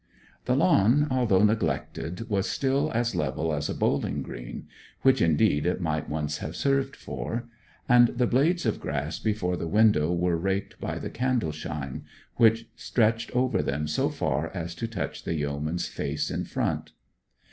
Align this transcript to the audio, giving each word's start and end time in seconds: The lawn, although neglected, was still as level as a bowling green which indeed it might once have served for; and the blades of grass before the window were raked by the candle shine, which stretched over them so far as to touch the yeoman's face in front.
The 0.45 0.55
lawn, 0.55 1.05
although 1.11 1.43
neglected, 1.43 2.27
was 2.27 2.49
still 2.49 2.91
as 2.91 3.13
level 3.13 3.53
as 3.53 3.69
a 3.69 3.75
bowling 3.75 4.23
green 4.23 4.65
which 5.03 5.21
indeed 5.21 5.67
it 5.67 5.79
might 5.79 6.09
once 6.09 6.39
have 6.39 6.55
served 6.55 6.95
for; 6.95 7.47
and 7.87 8.07
the 8.07 8.25
blades 8.25 8.65
of 8.65 8.79
grass 8.79 9.19
before 9.19 9.55
the 9.55 9.67
window 9.67 10.11
were 10.11 10.37
raked 10.37 10.81
by 10.81 10.97
the 10.97 11.11
candle 11.11 11.51
shine, 11.51 12.03
which 12.37 12.67
stretched 12.75 13.29
over 13.35 13.61
them 13.61 13.87
so 13.87 14.09
far 14.09 14.47
as 14.55 14.73
to 14.73 14.87
touch 14.87 15.23
the 15.23 15.35
yeoman's 15.35 15.87
face 15.87 16.31
in 16.31 16.45
front. 16.45 16.93